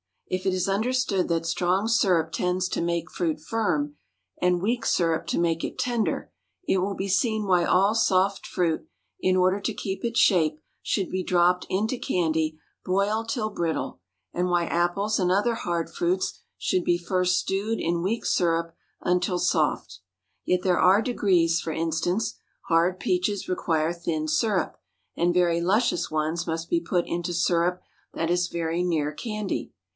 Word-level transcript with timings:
If 0.25 0.45
it 0.47 0.53
is 0.53 0.67
understood 0.69 1.27
that 1.27 1.45
strong 1.45 1.87
syrup 1.87 2.31
tends 2.31 2.67
to 2.69 2.81
make 2.81 3.11
fruit 3.11 3.39
firm, 3.39 3.97
and 4.41 4.61
weak 4.61 4.85
syrup 4.85 5.27
to 5.27 5.37
make 5.37 5.63
it 5.63 5.77
tender, 5.77 6.31
it 6.65 6.77
will 6.77 6.95
be 6.95 7.09
seen 7.09 7.45
why 7.45 7.65
all 7.65 7.93
soft 7.93 8.47
fruit, 8.47 8.87
in 9.19 9.35
order 9.35 9.59
to 9.59 9.73
keep 9.73 10.03
its 10.05 10.19
shape, 10.19 10.59
should 10.81 11.09
be 11.09 11.21
dropped 11.21 11.67
into 11.69 11.99
candy 11.99 12.57
boiled 12.83 13.27
till 13.27 13.51
brittle, 13.51 13.99
and 14.33 14.47
why 14.49 14.65
apples 14.65 15.19
and 15.19 15.31
other 15.31 15.53
hard 15.53 15.87
fruits 15.89 16.41
should 16.57 16.85
be 16.85 16.97
first 16.97 17.37
stewed 17.37 17.79
in 17.81 18.01
weak 18.01 18.25
syrup 18.25 18.73
until 19.01 19.37
soft; 19.37 19.99
yet 20.45 20.61
there 20.63 20.79
are 20.79 21.01
degrees; 21.01 21.59
for 21.59 21.73
instance, 21.73 22.39
hard 22.69 22.99
peaches 22.99 23.49
require 23.49 23.93
thin 23.93 24.27
syrup, 24.27 24.79
and 25.15 25.33
very 25.33 25.59
luscious 25.61 26.09
ones 26.09 26.47
must 26.47 26.69
be 26.71 26.79
put 26.79 27.05
into 27.05 27.33
syrup 27.33 27.81
that 28.13 28.31
is 28.31 28.47
very 28.47 28.81
near 28.81 29.11
candy. 29.11 29.73